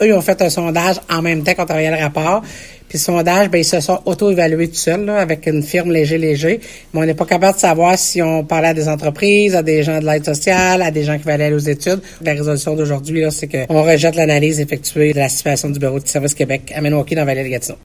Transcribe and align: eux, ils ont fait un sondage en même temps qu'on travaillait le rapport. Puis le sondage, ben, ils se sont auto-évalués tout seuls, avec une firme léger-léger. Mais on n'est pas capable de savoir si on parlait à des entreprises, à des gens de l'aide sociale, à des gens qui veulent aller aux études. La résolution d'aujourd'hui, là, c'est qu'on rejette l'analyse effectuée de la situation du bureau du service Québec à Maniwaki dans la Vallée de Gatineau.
eux, 0.00 0.06
ils 0.08 0.12
ont 0.12 0.20
fait 0.20 0.40
un 0.42 0.50
sondage 0.50 0.96
en 1.10 1.22
même 1.22 1.42
temps 1.42 1.54
qu'on 1.54 1.66
travaillait 1.66 1.90
le 1.90 2.02
rapport. 2.02 2.42
Puis 2.88 2.98
le 2.98 3.04
sondage, 3.04 3.48
ben, 3.50 3.58
ils 3.58 3.64
se 3.64 3.78
sont 3.78 4.00
auto-évalués 4.04 4.68
tout 4.68 4.74
seuls, 4.74 5.08
avec 5.10 5.46
une 5.46 5.62
firme 5.62 5.92
léger-léger. 5.92 6.60
Mais 6.92 7.00
on 7.00 7.04
n'est 7.04 7.14
pas 7.14 7.24
capable 7.24 7.54
de 7.54 7.60
savoir 7.60 7.96
si 7.96 8.20
on 8.20 8.42
parlait 8.42 8.68
à 8.68 8.74
des 8.74 8.88
entreprises, 8.88 9.54
à 9.54 9.62
des 9.62 9.84
gens 9.84 10.00
de 10.00 10.06
l'aide 10.06 10.24
sociale, 10.24 10.82
à 10.82 10.90
des 10.90 11.04
gens 11.04 11.16
qui 11.16 11.24
veulent 11.24 11.40
aller 11.40 11.54
aux 11.54 11.58
études. 11.58 12.00
La 12.20 12.32
résolution 12.32 12.74
d'aujourd'hui, 12.74 13.20
là, 13.20 13.30
c'est 13.30 13.46
qu'on 13.46 13.82
rejette 13.84 14.16
l'analyse 14.16 14.58
effectuée 14.58 15.12
de 15.12 15.18
la 15.18 15.28
situation 15.28 15.70
du 15.70 15.78
bureau 15.78 16.00
du 16.00 16.08
service 16.08 16.34
Québec 16.34 16.72
à 16.74 16.80
Maniwaki 16.80 17.14
dans 17.14 17.20
la 17.20 17.26
Vallée 17.26 17.44
de 17.44 17.48
Gatineau. 17.48 17.78